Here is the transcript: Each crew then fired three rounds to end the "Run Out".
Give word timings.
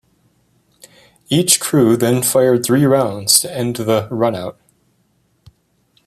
Each 1.29 1.59
crew 1.59 1.95
then 1.95 2.23
fired 2.23 2.65
three 2.65 2.85
rounds 2.85 3.39
to 3.41 3.55
end 3.55 3.75
the 3.75 4.07
"Run 4.09 4.33
Out". 4.35 4.57